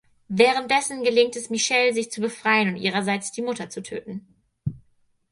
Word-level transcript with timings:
Währenddessen 0.29 1.03
gelingt 1.03 1.35
es 1.35 1.51
Michelle 1.51 1.93
sich 1.93 2.09
zu 2.09 2.21
befreien 2.21 2.69
und 2.69 2.77
ihrerseits 2.77 3.31
die 3.33 3.43
Mutter 3.43 3.69
zu 3.69 3.83
töten. 3.83 4.25